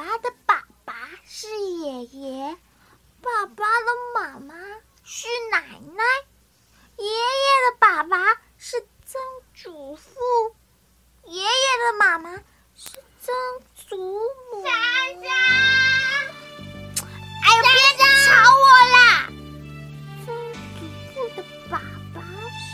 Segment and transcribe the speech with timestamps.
[0.00, 0.94] 爸的爸爸
[1.28, 2.56] 是爷爷，
[3.20, 4.54] 爸爸的妈妈
[5.04, 6.02] 是奶奶，
[6.96, 8.16] 爷爷的爸爸
[8.56, 9.20] 是曾
[9.54, 10.08] 祖父，
[11.26, 12.34] 爷爷的妈妈
[12.74, 13.34] 是曾
[13.76, 14.64] 祖母。
[14.64, 15.28] 莎莎，
[17.44, 17.68] 哎呦，别
[18.24, 18.64] 吵我
[18.96, 19.28] 啦！
[20.24, 20.32] 曾
[20.78, 21.78] 祖父的爸
[22.14, 22.22] 爸
[22.56, 22.72] 是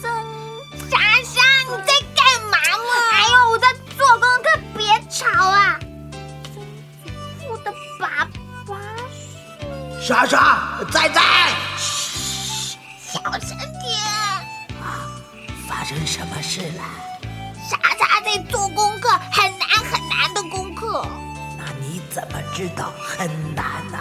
[0.00, 0.06] 曾……
[0.88, 2.90] 莎莎，你在干嘛嘛？
[3.10, 4.46] 哎呦，我在做功课，
[4.76, 5.80] 别吵啊！
[10.08, 11.20] 莎莎，仔仔，
[11.76, 14.00] 小声点。
[14.80, 15.04] 啊
[15.68, 16.82] 发生什么事了？
[17.68, 21.06] 莎莎在做功课，很难很难的功课。
[21.58, 23.98] 那你怎么知道很难呢、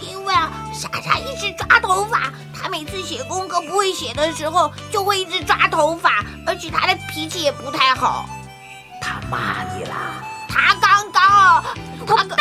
[0.00, 8.28] 因为啊，莎莎一直抓头发，她每次写功课不会写的时候，就会一直抓头发，而且她的脾气也不太好。
[9.00, 9.96] 她骂你了？
[10.48, 11.64] 她刚刚，
[12.06, 12.38] 她刚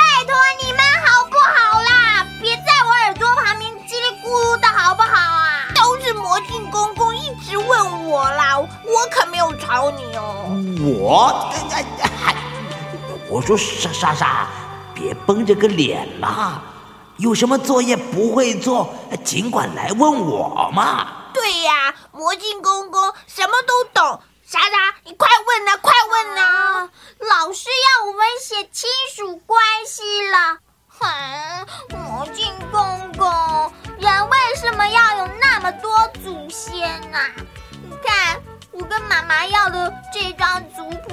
[9.09, 10.45] 可没有吵你哦。
[10.99, 11.51] 我，
[13.29, 14.47] 我说莎莎莎，
[14.93, 16.61] 别绷着个脸嘛，
[17.17, 21.07] 有什么作业不会做，尽管来问我嘛。
[21.33, 24.21] 对呀，魔镜公公什么都懂。
[24.45, 26.41] 莎莎，你快问呐，快问呐！
[26.41, 30.57] 啊，老师要我们写亲属关系了。
[30.87, 31.05] 哼，
[31.89, 32.81] 魔镜公
[33.17, 33.29] 公，
[33.99, 37.19] 人为什么要有那么多祖先呐、
[37.89, 38.36] 你看，
[38.79, 41.09] 我跟妈妈要的这张族谱，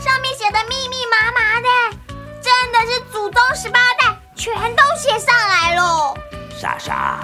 [0.00, 1.96] 上面写的密密麻麻的，
[2.40, 6.16] 真的是祖宗十八代全都写上来喽。
[6.56, 7.18] 莎莎，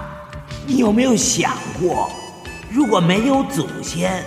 [0.66, 2.10] 你有没有想过，
[2.68, 4.24] 如果没有祖先，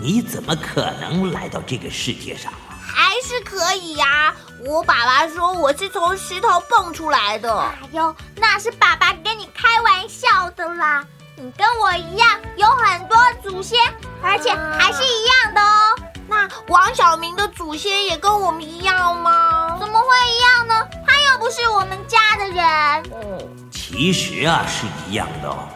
[0.00, 2.78] 你怎么可能来到这个世界上啊？
[2.80, 4.32] 还是可以呀、
[4.64, 7.60] 我爸爸说我是从石头蹦出来的。
[7.60, 11.04] 哎呦，那是爸爸跟你开玩笑的啦。
[11.38, 13.78] 你跟我一样有很多祖先，
[14.22, 15.94] 而且还是一样的哦。
[16.26, 19.76] 那王小明的祖先也跟我们一样吗？
[19.78, 20.88] 怎么会一样呢？
[21.06, 22.64] 他又不是我们家的人。
[23.12, 25.68] 哦，其实啊是一样的哦，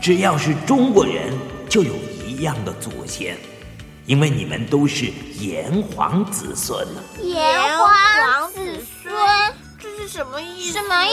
[0.00, 1.36] 只要是中国人
[1.68, 1.92] 就有
[2.24, 3.36] 一样的祖先，
[4.04, 5.06] 因为你们都是
[5.40, 7.02] 炎黄子孙呢。
[7.20, 9.12] 炎黄子孙
[9.80, 10.78] 这是什么意思？
[10.78, 11.10] 什么意？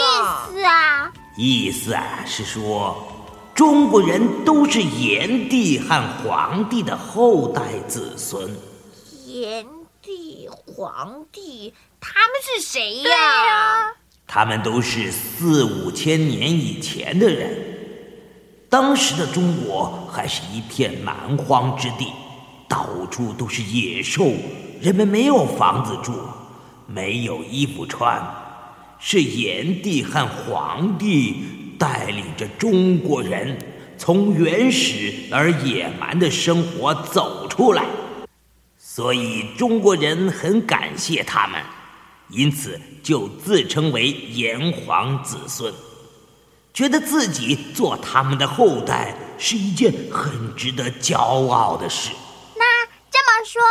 [0.51, 1.11] 思啊？
[1.35, 3.07] 意思啊是说，
[3.55, 8.49] 中国人都是炎帝和黄帝的后代子孙。
[9.27, 9.63] 炎
[10.01, 13.93] 帝、黄帝，他们是谁呀？
[14.25, 17.55] 他们都是四五千年以前的人。
[18.69, 22.07] 当时的中国还是一片蛮荒之地，
[22.67, 24.31] 到处都是野兽，
[24.81, 26.11] 人们没有房子住，
[26.87, 28.19] 没有衣服穿。
[28.97, 31.43] 是炎帝和黄帝
[31.83, 33.57] 带领着中国人
[33.97, 37.83] 从原始而野蛮的生活走出来，
[38.77, 41.61] 所以中国人很感谢他们。
[42.29, 45.73] 因此就自称为炎黄子孙，
[46.73, 51.17] 觉得自己做他们的后代是一件很值得骄
[51.49, 52.11] 傲的事。
[52.55, 53.61] 那这么说，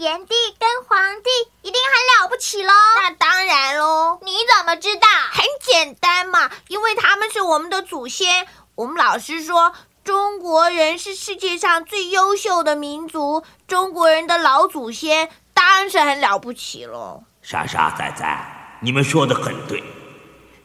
[0.00, 1.28] 炎帝跟黄帝
[1.60, 2.72] 一定很了不起喽？
[3.02, 5.06] 那当然喽，你怎么知道？
[5.30, 8.46] 很简单嘛，因为他们是我们的祖先。
[8.76, 17.24] 我们老师说，中国人是世界上最优秀的民族，中国人的老祖先当然是很了不起喽。
[17.42, 19.84] 莎莎仔仔，你们说的很对。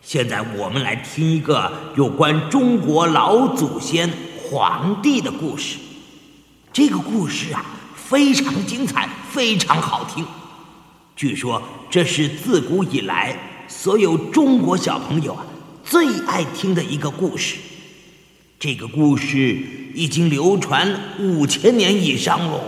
[0.02, 4.10] 现在我们来听一个有关中国老祖先
[4.50, 5.78] 黄帝的故事。
[6.72, 7.66] 这个故事啊，
[7.96, 10.26] 非常精彩，非常好听。
[11.14, 13.38] 据说这是自古以来
[13.68, 15.46] 所有中国小朋友啊
[15.84, 17.58] 最爱听的一个故事。
[18.58, 19.36] 这个故事
[19.94, 22.62] 已经流传五千年以上喽。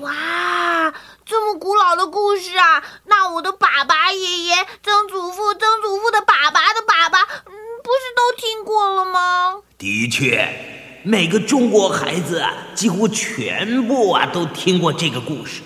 [0.00, 0.92] 哇，
[1.24, 2.84] 这么古老的故事啊！
[3.06, 7.52] 那我的爸爸、爷爷、曾祖父、曾祖父的爸爸的爸爸，嗯，
[7.82, 9.56] 不是都听过了吗？
[9.78, 15.62] 的确，每个中国孩子啊，几乎全部啊都听过这个故事。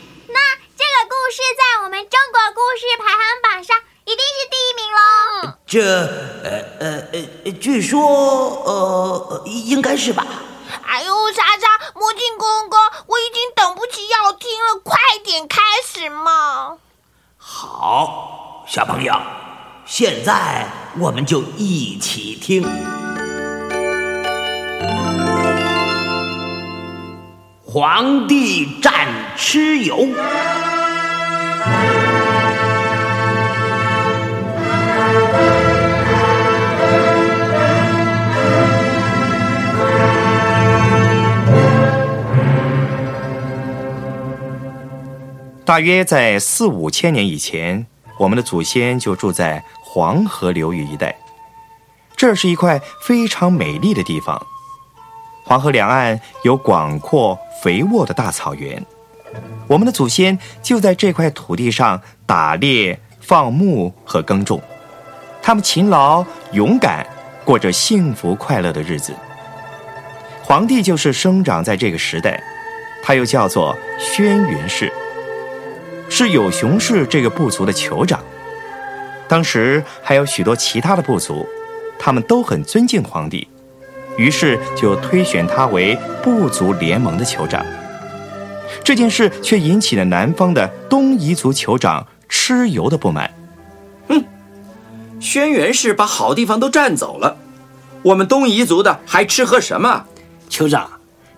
[1.05, 4.99] 故事在我们中国故事排行榜上一定是第一名喽。
[5.67, 5.81] 这
[6.43, 6.49] 呃
[6.81, 7.15] 呃呃
[7.45, 8.73] 呃，据说呃
[9.31, 10.27] 呃应该是吧？
[10.87, 16.79] 哎呦，莎莎，魔镜公公，我已经等不及要听了，快点开始嘛！
[17.37, 19.15] 好，小朋友，
[19.85, 20.67] 现在
[20.99, 22.65] 我们就一起听。
[27.67, 30.74] 皇帝战蚩尤。
[45.65, 47.85] 大约在四五千年以前
[48.19, 51.17] 我们的祖先就住在黄河流域一带。
[52.17, 54.41] 这是一块非常美丽的地方。
[55.43, 58.85] 黄河两岸有广阔肥沃的大草原。
[59.67, 64.63] 我们的祖先就在这块土地上打猎放牧和耕种。
[65.47, 67.07] 他们勤劳勇敢，
[67.45, 69.15] 过着幸福快乐的日子。
[70.43, 72.43] 皇帝就是生长在这个时代，
[73.03, 74.91] 他又叫做轩辕氏，
[76.09, 78.25] 是有熊氏这个部族的酋长。
[79.29, 81.47] 当时还有许多其他的部族，
[81.99, 83.47] 他们都很尊敬皇帝，
[84.17, 87.63] 于是就推选他为部族联盟的酋长。
[88.83, 93.31] 这件事却引起了南方的东夷族酋长蚩尤的不满。
[95.25, 97.37] 哼，轩辕氏把好地方都占走了，
[98.03, 100.05] 我们东夷族的还吃喝什么？
[100.51, 100.89] 酋长，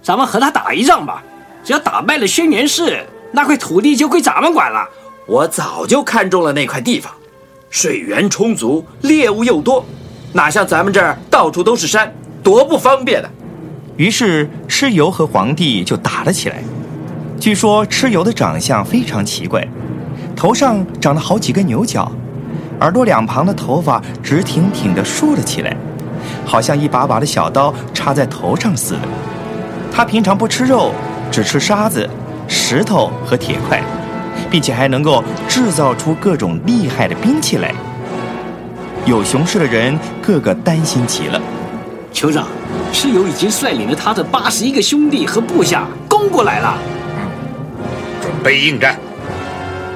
[0.02, 1.22] 咱们和他打一仗吧。
[1.64, 4.88] 只要打败了轩辕氏，那块土地就归咱们管了。
[5.26, 7.12] 我早就看中了那块地方，
[7.70, 9.84] 水源充足，猎物又多，
[10.32, 12.12] 哪像咱们这儿到处都是山，
[12.42, 13.30] 多不方便的。
[13.96, 16.62] 于是蚩尤和皇帝就打了起来。
[17.40, 19.66] 据说蚩尤的长相非常奇怪，
[20.36, 22.10] 头上长了好几根牛角，
[22.80, 25.76] 耳朵两旁的头发直挺挺地竖了起来。
[26.44, 29.00] 好像一把把的小刀插在头上似的。
[29.92, 30.92] 他平常不吃肉，
[31.30, 32.08] 只吃沙子、
[32.46, 33.82] 石头和铁块，
[34.50, 37.74] 并且还能够制造出各种厉害的兵器来。
[39.04, 41.40] 有熊市的人个个担心极了。
[42.12, 42.46] 酋长，
[42.92, 46.76] 蚩尤已经率领了他的八十一个兄弟和部下攻过来了。
[48.20, 48.96] 准备应战。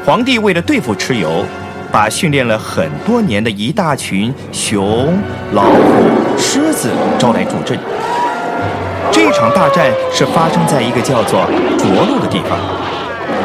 [0.05, 1.45] 皇帝为了对付蚩尤。
[1.93, 5.13] 把训练了很多年的一大群熊、
[5.53, 6.89] 老虎、狮子
[7.19, 7.79] 招来助阵。
[9.11, 11.41] 这场大战是发生在一个叫做
[11.79, 12.57] 涿鹿的地方，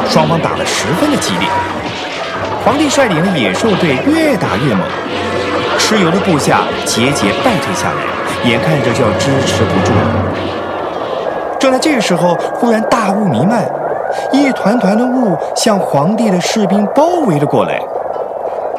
[0.08, 1.48] 双方打得十分的激烈。
[2.64, 4.80] 皇帝率领的野兽队越打越猛，
[5.78, 11.58] 蚩尤的部下节节败退下来，眼看着就要支持不住了。
[11.58, 13.64] 正在这个时候，忽然大雾弥漫，
[14.32, 17.80] 一团团的雾向皇帝的士兵包围了过来。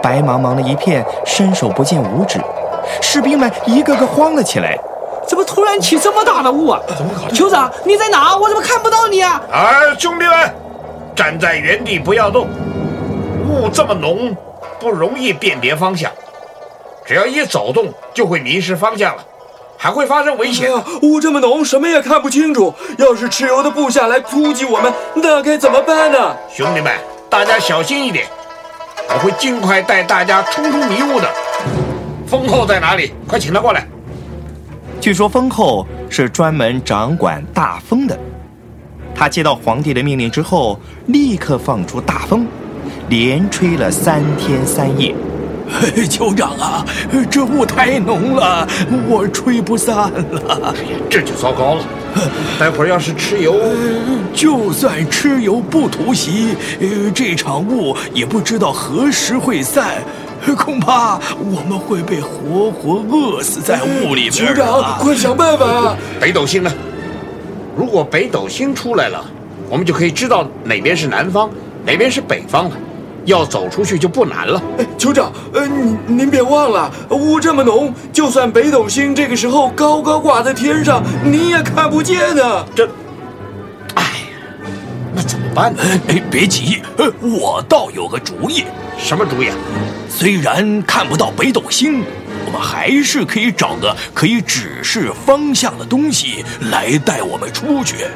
[0.08, 2.40] 白茫茫的一片，伸手不见五指，
[3.02, 4.80] 士兵们一个个慌了起来。
[5.28, 6.80] 怎么突然起这么大的雾啊？
[6.98, 7.28] 怎么搞？
[7.36, 8.38] 酋长，你在哪？
[8.38, 9.42] 我怎么看不到你啊？
[9.52, 9.68] 啊，
[10.00, 10.56] 兄弟们，
[11.14, 12.48] 站在原地不要动。
[13.50, 14.34] 雾这么浓，
[14.80, 16.10] 不容易辨别方向，
[17.06, 19.22] 只要一走动就会迷失方向了，
[19.78, 20.72] 还会发生危险。
[21.02, 22.74] 雾这么浓，什么也看不清楚。
[22.98, 26.34] 要是蚩尤的部下来突击我们，那该怎么办呢？
[26.50, 26.94] 兄弟们，
[27.30, 28.26] 大家小心一点。
[29.10, 31.28] 我会尽快带大家冲出迷雾的。
[32.28, 33.14] 风后在哪里？
[33.28, 33.88] 快请他过来。
[35.00, 38.18] 据说风后是专门掌管大风的。
[39.16, 42.46] 他接到皇帝的命令之后，立刻放出大风，
[43.10, 45.16] 连吹了三天三夜。
[46.10, 46.86] 酋长啊，
[47.30, 48.68] 这雾太浓了，
[49.08, 50.74] 我吹不散了。
[51.10, 51.84] 这就糟糕了。
[52.60, 53.56] 待会儿要是蚩尤，
[54.34, 56.56] 就算蚩尤不突袭，
[57.14, 60.04] 这场雾也不知道何时会散，
[60.58, 64.54] 恐怕我们会被活活饿死在雾里边。
[64.54, 65.96] 酋长，快想办法！
[66.20, 66.72] 北斗星呢？
[67.76, 69.24] 如果北斗星出来了，
[69.70, 71.50] 我们就可以知道哪边是南方，
[71.86, 72.78] 哪边是北方了。
[73.28, 74.62] 要走出去就不难了。
[74.98, 82.66] 酋长，呃，您您别忘了，雾这么浓，就算北斗星这个时候高高挂在天上，你也看不见呢。
[82.74, 82.90] 这，
[83.96, 84.70] 哎呀，
[85.14, 85.84] 那怎么办呢？
[86.08, 86.82] 哎，别急，
[87.22, 88.64] 我倒有个主意。
[88.98, 89.50] 什么主意？
[89.50, 89.56] 啊
[90.10, 92.02] 虽然看不到北斗星，
[92.46, 98.08] 我们还是可以找个可以指示方向的东西来带我们出去。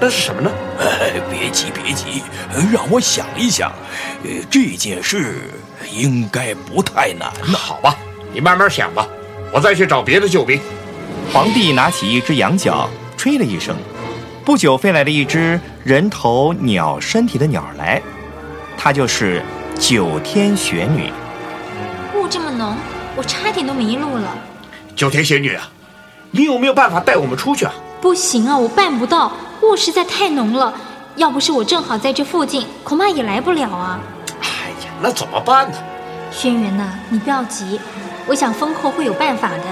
[0.00, 0.50] 那是什么呢？
[0.80, 2.22] 哎，别急别急，
[2.72, 3.72] 让我想一想。
[4.22, 5.50] 呃，这件事
[5.92, 7.32] 应该不太难。
[7.46, 7.96] 那好吧，
[8.32, 9.06] 你慢慢想吧，
[9.52, 10.60] 我再去找别的救兵。
[11.32, 13.76] 皇帝拿起一只羊角，吹了一声，
[14.44, 18.00] 不久飞来了一只人头鸟身体的鸟来，
[18.76, 19.42] 它就是
[19.78, 21.12] 九天玄女。
[22.14, 22.76] 雾这么浓，
[23.16, 24.38] 我差点都迷路了。
[24.94, 25.68] 九天玄女啊，
[26.30, 27.72] 你有没有办法带我们出去啊？
[28.00, 29.32] 不行啊，我办不到。
[29.62, 30.72] 雾实在太浓了，
[31.16, 34.00] 要不是我正好在这附近，恐怕也来不了啊。
[34.40, 35.76] 哎呀，那怎么办呢？
[36.30, 37.80] 轩辕呐，你不要急，
[38.26, 39.64] 我想风后会有办法的。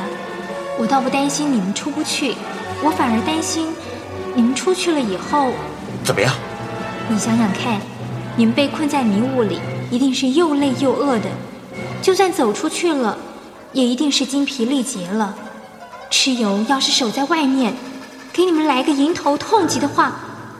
[0.78, 2.35] 我倒不担心你们出不去，
[2.83, 3.73] 我反而担心
[4.35, 5.52] 你们出去了以后
[6.05, 6.33] 怎么样？
[7.09, 7.81] 你想想看，
[8.37, 11.28] 你们被困在迷雾里，一定是又累又饿的。
[12.02, 13.16] 就算走出去了，
[13.73, 15.35] 也一定是精疲力竭了。
[16.11, 17.75] 蚩尤要是守在外面。
[18.37, 20.12] 给你们来个迎头痛击的话，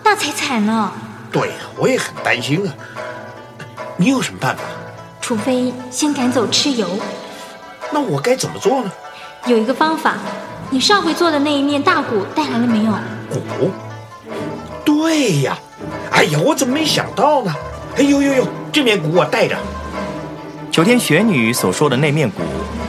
[0.03, 0.91] 那才惨呢。
[1.31, 2.73] 对呀，我也很担心啊。
[3.99, 4.63] 你有什么办法？
[5.21, 6.89] 除非先赶走蚩尤。
[7.93, 8.91] 那我该怎么做呢？
[9.45, 10.15] 有一个方法，
[10.71, 12.93] 你上回做的那一面大鼓带来了没有？
[13.59, 13.71] 鼓？
[14.83, 15.59] 对呀，
[16.13, 17.55] 哎呀，我怎么没想到呢？
[17.99, 19.55] 哎呦呦呦，这面鼓我带着。
[20.71, 22.41] 九天玄女所说的那面鼓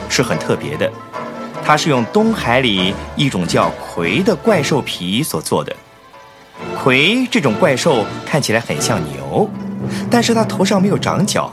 [0.08, 0.90] 是很特别的，
[1.68, 5.76] 它是用东海里一种叫葵的怪兽皮所做的。
[6.82, 9.46] 葵这种怪兽看起来很像牛，
[10.10, 11.52] 但是它头上没有长角，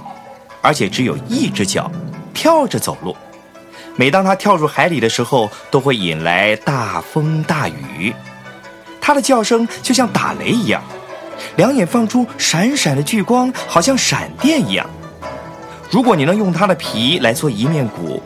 [0.62, 1.92] 而且只有一只脚，
[2.34, 3.14] 跳着走路。
[3.98, 8.14] 每当它跳入海里的时候，都会引来大风大雨。
[9.02, 10.82] 它的叫声就像打雷一样，
[11.58, 14.90] 两眼放出闪闪的聚光，好像闪电一样。
[15.92, 18.24] 如果你能用它的皮来做一面鼓，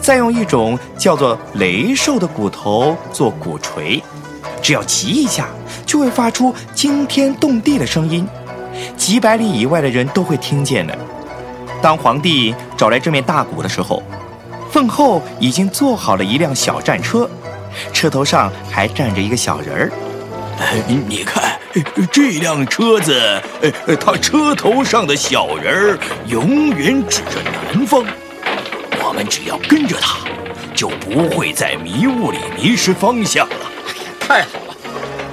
[0.00, 4.02] 再用一种叫做雷兽的骨头做鼓槌，
[4.62, 5.46] 只要击一下，
[5.84, 8.26] 就会发出惊天动地的声音，
[8.96, 10.96] 几百里以外的人都会听见的。
[11.82, 14.02] 当皇帝找来这面大鼓的时候，
[14.70, 17.28] 凤后已经做好了一辆小战车，
[17.92, 19.92] 车头上还站着一个小人儿。
[21.08, 21.58] 你看，
[22.12, 23.42] 这辆车子，
[23.98, 28.04] 它车头上的小人儿永远指着南方。
[29.20, 30.16] 我们只要跟着他，
[30.74, 33.54] 就不会在迷雾里迷失方向了。
[34.18, 34.74] 太好了，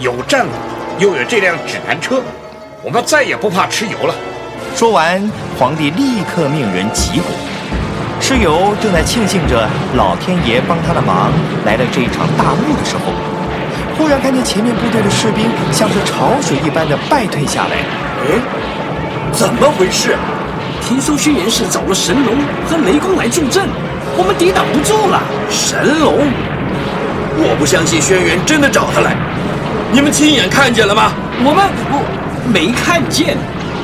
[0.02, 0.52] 有战鼓，
[1.00, 2.22] 又有这辆指南车，
[2.84, 4.14] 我们再也不怕蚩尤了。
[4.76, 7.28] 说完，皇帝立刻命人击鼓。
[8.20, 9.66] 蚩尤正在庆幸着
[9.96, 11.32] 老天爷帮他的忙，
[11.64, 13.14] 来了这一场大雾的时候。
[13.98, 17.78] 忽然看见前面部队的士兵像是潮水一般的败退下来，
[18.28, 20.18] 哎，怎么回事？
[20.88, 22.34] 听说轩辕氏找了神龙
[22.66, 23.68] 和雷公来助阵，
[24.16, 25.22] 我们抵挡不住了。
[25.50, 26.32] 神龙？
[27.36, 29.14] 我不相信轩辕真的找他来。
[29.92, 31.12] 你们亲眼看见了吗？
[31.44, 32.00] 我们我
[32.48, 33.36] 没看见。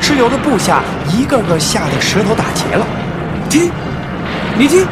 [0.02, 0.82] 蚩尤的部下
[1.12, 2.88] 一个个吓得舌头打结了。
[3.50, 3.70] 听，
[4.58, 4.88] 你听，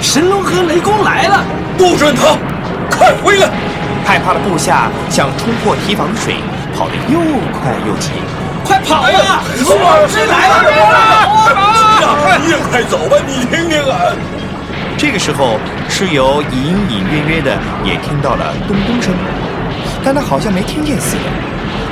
[0.00, 1.42] 神龙和雷公来了！
[1.76, 2.38] 不准逃，
[2.88, 3.50] 快回来！
[4.04, 6.36] 害怕的部下想冲破堤防水，
[6.76, 7.18] 跑得又
[7.58, 8.10] 快又急。
[8.66, 9.40] 快跑呀！
[9.64, 10.54] 苏老师来了！
[12.42, 14.12] 你也快走吧，你听听啊！
[14.98, 15.58] 这个时候，
[15.88, 19.14] 蚩尤隐隐约约的也听到了咚咚声，
[20.04, 21.22] 但他好像没听见似的，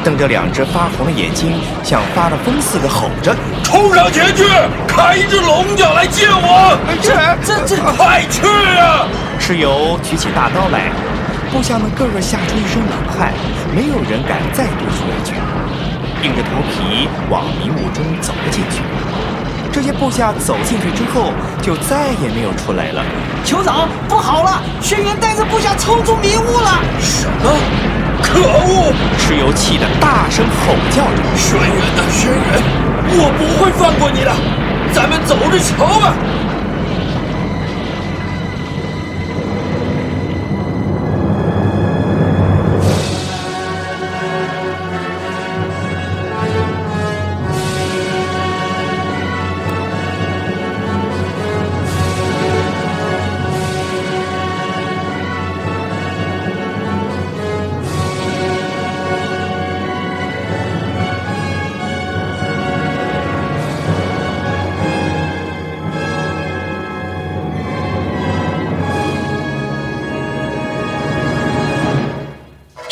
[0.02, 1.52] 瞪着两只发红的眼睛，
[1.82, 4.44] 像发了疯似的吼着：“冲上前去，
[4.86, 6.76] 开一只龙角来见我！
[7.00, 7.14] 这
[7.44, 8.42] 这这，快去
[8.78, 9.06] 啊！”
[9.40, 10.90] 蚩尤举起大刀来。
[11.52, 13.32] 部下们个个吓出一身冷汗，
[13.72, 15.34] 没有人敢再多说一句，
[16.24, 18.80] 硬着头皮往迷雾中走了进去。
[19.70, 23.04] 这些部下走进去之后，就再也没有出来了。
[23.44, 24.62] 酋长，不好了！
[24.80, 26.80] 轩辕带着部下冲出迷雾了！
[26.98, 27.50] 什么？
[28.22, 28.94] 可恶！
[29.18, 32.62] 蚩尤气得大声吼叫着：“轩辕啊，轩辕，
[33.20, 34.32] 我不会放过你的！
[34.94, 36.14] 咱们走着瞧吧！”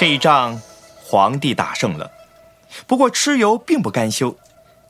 [0.02, 0.60] 这一仗，
[1.04, 2.10] 皇帝打胜了。
[2.88, 4.36] 不过蚩尤并不甘休，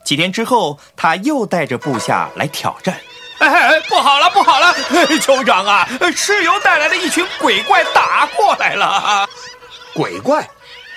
[0.02, 2.99] 几天之后，他又带着部下来挑战。
[3.37, 4.73] 哎，不好了，不好了！
[5.21, 9.28] 酋长啊，蚩尤带来了一群鬼怪打过来了。
[9.92, 10.49] 鬼怪？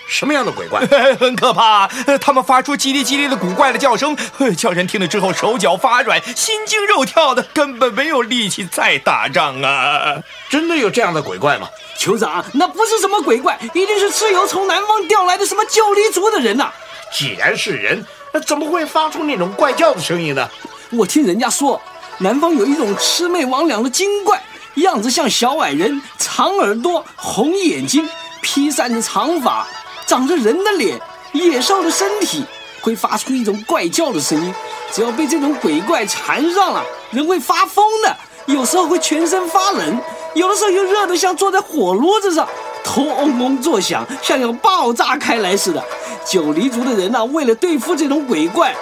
[0.08, 0.80] 什么样的鬼怪？
[1.20, 1.88] 很可怕，
[2.22, 4.16] 他们发出叽里叽里的古怪的叫声，
[4.58, 10.16] 叫人听了之后手脚发软，心惊肉跳的，根本没有力气再打仗啊！
[10.50, 11.68] 真的有这样的鬼怪吗？
[11.98, 16.72] 酋长，那不是什么鬼怪，一定是蚩尤从南方调来的什么九黎族的人呐！
[17.14, 20.50] 既然是人，那怎么会发出那种怪叫的声音呢？
[20.92, 21.82] 我听人家说，
[22.20, 24.42] 南方有一种魑魅魍魉的精怪，
[24.76, 28.08] 样子像小矮人，长耳朵，红眼睛，
[28.42, 29.66] 披散着长发，
[30.08, 31.00] 长着人的脸，
[31.34, 32.44] 野兽的身体，
[32.82, 34.54] 会发出一种怪叫的声音。
[34.92, 40.00] 只要被这种鬼怪缠上了，人会发疯的，有时候会全身发冷。
[40.36, 42.48] 有的时候又热得像坐在火炉子上，
[42.84, 45.84] 头嗡嗡作响，像要爆炸开来似的。
[46.26, 48.76] 九黎族的人呐，为了对付这种鬼怪，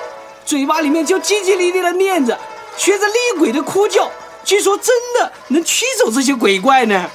[0.45, 2.37] 嘴巴里面就叽叽哩哩的念着，
[2.75, 4.09] 学着厉鬼的哭叫，
[4.43, 4.87] 据说真
[5.19, 7.09] 的能驱走这些鬼怪呢。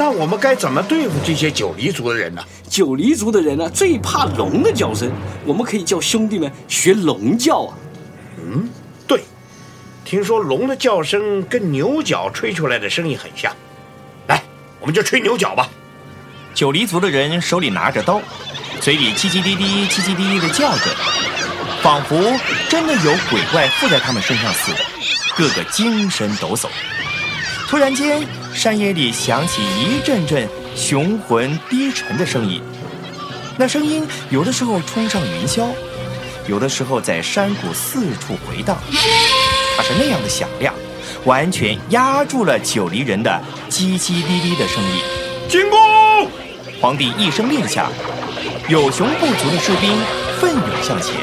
[0.00, 2.42] 那我们该怎么对付这些九黎族的人呢？
[2.70, 5.12] 九黎族的人呢，最怕龙的叫声，
[5.44, 7.76] 我们可以叫兄弟们学龙叫啊。
[8.38, 8.66] 嗯，
[9.06, 9.22] 对，
[10.02, 13.54] 听说龙的叫声跟牛角吹出来的声音很像。
[14.26, 14.42] 来，
[14.80, 15.68] 我们就吹牛角吧。
[16.54, 18.22] 九黎族的人手里拿着刀，
[18.80, 20.86] 嘴里叽叽滴滴、叽叽滴滴的叫着，
[21.82, 22.16] 仿佛
[22.70, 24.78] 真的有鬼怪附在他们身上似的，
[25.36, 26.68] 个个精神抖擞。
[27.70, 28.20] 突然间，
[28.52, 32.60] 山野里响起一阵阵雄浑低沉的声音，
[33.56, 35.68] 那声音有的时候冲上云霄，
[36.48, 38.76] 有的时候在山谷四处回荡，
[39.76, 40.74] 它是那样的响亮，
[41.24, 45.00] 完全压住了九黎人的叽叽滴滴的声音。
[45.48, 46.28] 进攻！
[46.80, 47.86] 皇帝一声令下，
[48.68, 49.96] 有熊部族的士兵
[50.40, 51.14] 奋勇向前，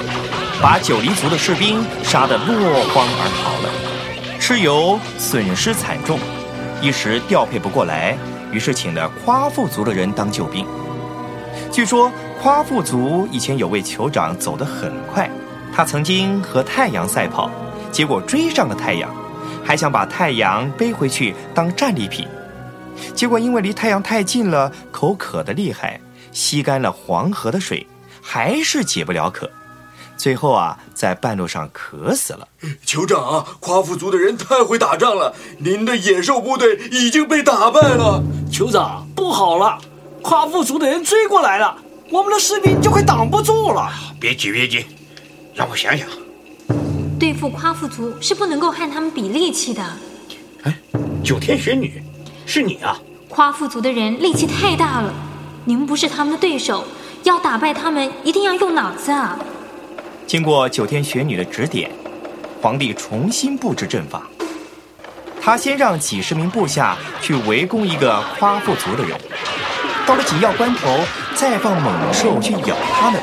[0.62, 2.56] 把九黎族的士兵杀得落
[2.94, 3.87] 荒而逃了。
[4.48, 6.18] 蚩尤损失惨重。
[6.82, 8.18] 一时调配不过来，
[8.50, 10.66] 于是请了夸父族的人当救兵。
[11.70, 12.10] 据说
[12.42, 15.30] 夸父族以前有位酋长走得很快，
[15.76, 17.52] 他曾经和太阳赛跑，
[17.92, 19.14] 结果追上了太阳，
[19.66, 22.26] 还想把太阳背回去当战利品。
[23.14, 26.00] 结果因为离太阳太近了，口渴得厉害，
[26.32, 27.86] 吸干了黄河的水，
[28.22, 29.52] 还是解不了渴。
[30.18, 32.48] 最后啊，在半路上渴死了。
[32.86, 38.22] 酋长啊，夸父族的人太会打仗了，您的野兽部队已经被打败了。
[38.52, 39.78] 酋长，不好了，
[40.22, 41.78] 夸父族的人追过来了，
[42.10, 43.90] 我们的士兵就快挡不住了。
[44.20, 44.86] 别急，别急，
[45.54, 46.08] 让我想想。
[47.20, 49.84] 对付夸父族是不能够和他们比力气的。
[50.64, 50.78] 哎，
[51.24, 52.04] 九天玄女，
[52.46, 53.00] 是你啊！
[53.30, 55.14] 夸父族的人力气太大了，
[55.66, 56.84] 你们不是他们的对手，
[57.24, 59.38] 要打败他们一定要用脑子啊！
[60.28, 61.90] 经过九天玄女的指点，
[62.62, 64.24] 皇帝重新布置阵法。
[65.42, 69.18] 他先让几十名部下去围攻一个夸父族的人，
[70.06, 71.00] 到了紧要关头，
[71.34, 73.22] 再放猛兽去咬他们，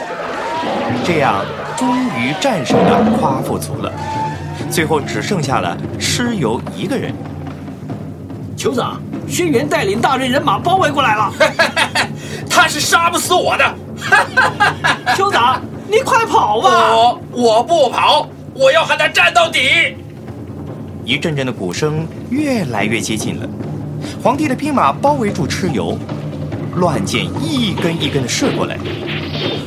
[1.04, 1.44] 这样
[1.76, 3.92] 终于战胜了夸父族了。
[4.70, 7.14] 最后只剩下了蚩尤一个人。
[8.56, 11.30] 酋长，轩辕带领大队人马包围过来了，
[12.48, 13.74] 他是杀不死我的。
[15.14, 15.60] 酋长。
[15.86, 16.94] 你快跑吧！
[16.94, 19.60] 我我不跑，我要和他战到底。
[21.04, 23.48] 一阵阵的鼓声越来越接近了，
[24.22, 25.98] 皇帝的兵马包围住蚩尤，
[26.76, 28.78] 乱箭一根一根的射过来。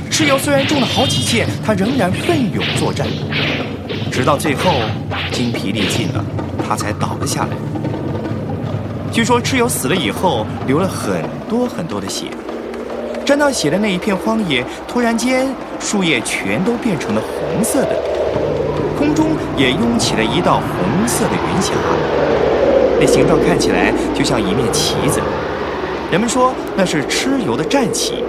[0.10, 3.06] 蚩尤虽然中了好几箭，他仍然奋勇作战，
[4.12, 4.72] 直到最后
[5.32, 6.26] 精疲力尽了，
[6.68, 7.50] 他才倒了下来。
[9.12, 12.26] 据说蚩尤死了以后，流了很多很多的血。
[13.28, 17.94] 沾到血的那一片荒野，突然间，树叶全都变成了红色的，
[18.98, 21.74] 空中也涌起了一道红色的云霞，
[22.98, 25.20] 那形状看起来就像一面旗子。
[26.10, 28.24] 人们说那是蚩尤的战旗，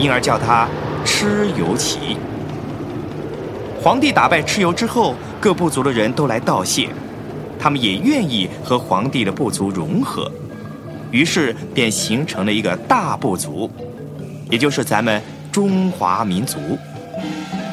[0.00, 0.66] 因而叫它
[1.06, 2.16] 蚩尤旗。
[3.80, 6.88] 皇帝打败蚩尤之后，各部族的人都来道谢，
[7.56, 10.28] 他们也愿意和皇帝的部族融合，
[11.12, 13.70] 于是便形成了一个大部族。
[14.54, 16.78] 也就是咱们中华民族，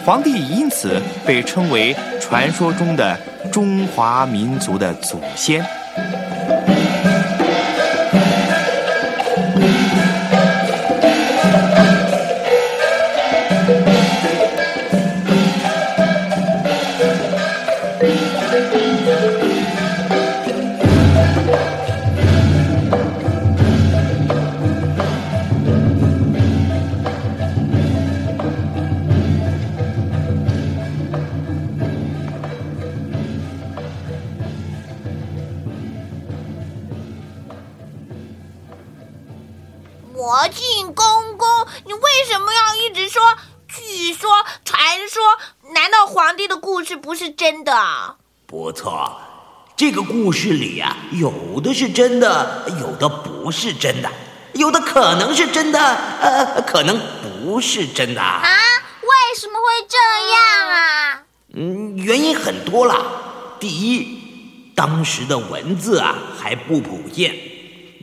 [0.04, 3.16] 皇帝因此被称为传说中的
[3.52, 5.64] 中华民族的祖先。
[40.42, 41.48] 魔镜公公，
[41.86, 43.22] 你为什么要一直说
[43.68, 45.22] 据说、传说？
[45.76, 48.16] 难道皇帝的故事不是真的？
[48.48, 49.22] 不错，
[49.78, 54.10] 这个故事里呀，有的是真的，有的不是真的，
[54.54, 57.00] 有的可能是真的，呃，可能
[57.44, 58.42] 不是真的啊？
[59.04, 59.98] 为什么会这
[60.34, 61.24] 样啊？
[61.54, 62.98] 嗯，原因很多啦。
[63.60, 67.51] 第一，当时的文字啊还不普遍。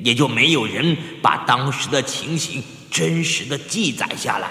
[0.03, 4.49] 也就没有人把当时的情形真实的记载下来，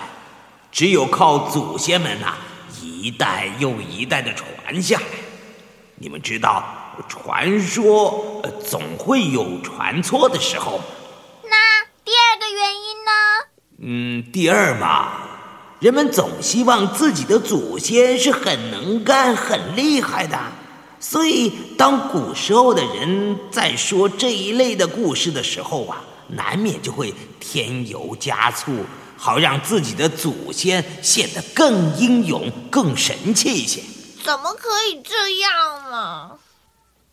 [0.72, 2.36] 只有靠祖先们呐
[2.82, 5.06] 一代又一代的传下来。
[5.96, 6.64] 你们知道，
[7.08, 10.80] 传说总会有传错的时候。
[11.44, 13.12] 那第二个原因呢？
[13.80, 15.12] 嗯，第二嘛，
[15.80, 20.40] 人们总希望自己的祖先是很能干、很厉害的。
[21.00, 28.84] 所以，当古时候的人在说这一类的故事的时候啊，难免就会添油加醋，
[29.16, 33.82] 好让自己的祖先显得更英勇、更神气一些。
[34.24, 36.32] 怎么可以这样呢？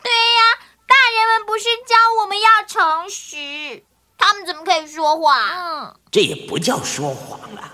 [0.03, 3.85] 对呀，大人们不是教我们要诚实，
[4.17, 5.39] 他们怎么可以说谎？
[5.39, 7.73] 嗯，这也不叫说谎啊！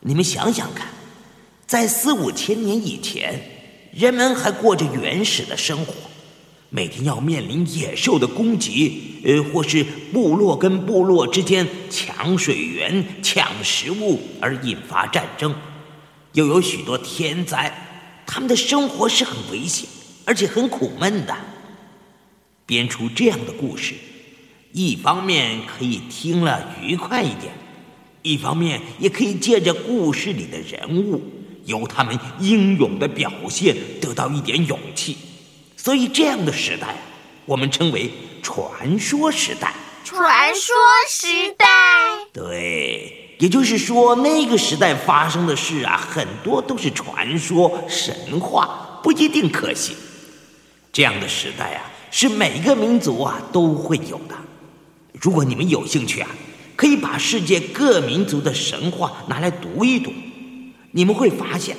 [0.00, 0.88] 你们想想看，
[1.66, 3.59] 在四五千年以前，
[3.92, 5.94] 人们还过着原始的生活，
[6.68, 15.52] 每天要面临野兽的攻击，呃，或是部落跟部落之间抢水源、抢食物而引发战争，
[16.34, 17.72] 又有许多天灾，
[18.24, 19.88] 他们的生活是很危险，
[20.24, 21.36] 而且很苦闷的。
[22.64, 23.94] 编出这样的故事，
[24.70, 27.52] 一方面可以听了愉快一点，
[28.22, 31.20] 一方面也可以借着故事里的人物，
[31.70, 35.16] 由他们英勇的表现得到一点勇气。
[35.76, 36.94] 所以这样的时代，
[37.46, 38.10] 我们称为
[38.42, 39.72] 传说时代。
[40.04, 40.74] 传说
[41.08, 41.66] 时代，
[42.32, 49.94] 对，也就是说，那个时代发生的事啊，很多都是传说、神话，不一定可信。
[50.92, 54.34] 这样的时代啊，是每个民族啊都会有的。
[55.12, 56.28] 如果你们有兴趣啊，
[56.74, 60.10] 可以把世界各民族的神话拿来读一读，
[60.92, 61.76] 你们会发现，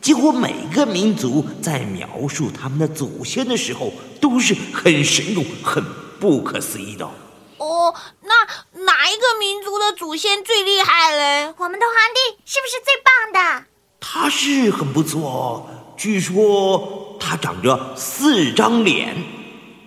[0.00, 5.84] 几乎每个民族在描述他们的祖先的时候，都是很神勇、很
[6.18, 7.10] 不可思议的哦。
[7.58, 11.54] 哦，那哪一个民族的祖先最厉害嘞？
[11.58, 13.64] 我们的皇帝是不是最棒的？
[14.00, 15.66] 他是很不错哦，
[15.96, 19.16] 据说他长着四张脸，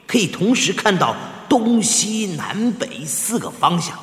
[0.05, 1.15] 可以同时看到
[1.47, 3.97] 东西南北四个方向。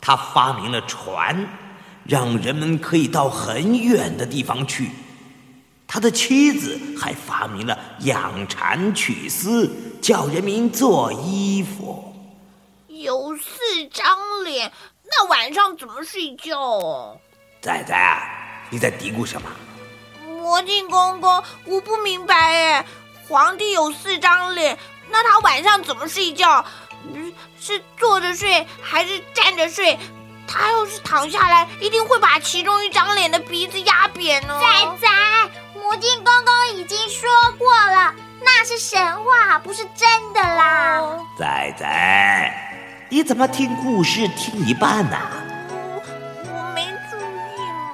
[0.00, 1.48] 他发明了船，
[2.08, 4.90] 让人们可以到很远的地方去。
[5.86, 9.70] 他的妻子还发明了养蚕取丝，
[10.02, 12.12] 叫人民做衣服。
[12.88, 14.72] 有四张脸，
[15.04, 17.20] 那晚上怎么睡觉哦？
[17.60, 18.22] 仔仔啊，
[18.70, 19.48] 你在嘀咕什么？
[20.26, 22.86] 魔镜公公，我不明白哎。
[23.28, 24.78] 皇帝有四张脸，
[25.10, 26.64] 那他晚上怎么睡觉？
[27.12, 29.96] 嗯，是坐着睡还是站着睡？
[30.46, 34.60] 他要是躺下来，一定会把其中一张脸的鼻子压扁哦。
[34.60, 35.08] 仔仔，
[35.74, 37.28] 魔镜公公已经说
[37.58, 40.98] 过了，那是神话，不是真的啦。
[41.00, 42.52] 哦仔仔，
[43.08, 45.16] 你怎么听故事听一半呢、
[46.44, 47.16] 我没注
[47.56, 47.92] 意嘛。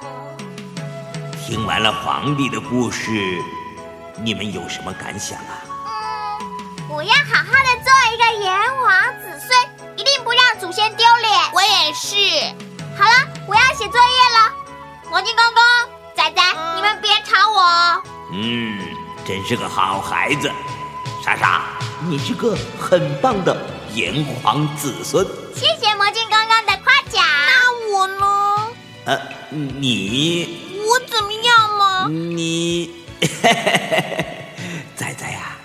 [1.45, 3.11] 听完了皇帝的故事，
[4.23, 5.63] 你们有什么感想啊？
[5.65, 9.62] 嗯，我要好好的做一个炎黄子孙，
[10.63, 11.29] 祖先丢脸。
[11.53, 12.15] 我也是。
[12.97, 14.49] 好了，我要写作业了。
[15.09, 15.61] 魔镜公公，
[16.15, 16.41] 仔仔，
[16.77, 18.01] 你们别吵我哦。
[18.31, 18.79] 嗯，
[19.27, 20.49] 真是个好孩子。
[21.21, 21.63] 莎莎，
[22.07, 23.57] 你是个很棒的
[23.93, 25.27] 炎黄子孙。
[25.53, 27.21] 谢谢魔镜公公的夸奖。
[27.45, 28.67] 那我呢？
[29.03, 29.19] 呃，
[29.51, 32.07] 你我怎么样嘛？
[32.07, 33.03] 你，
[34.95, 35.57] 仔仔呀、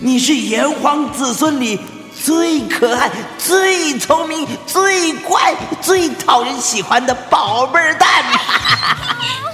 [0.00, 1.78] 你是炎黄子孙里
[2.22, 8.08] 最可爱、最聪明、最乖、最讨人喜欢的宝贝儿蛋。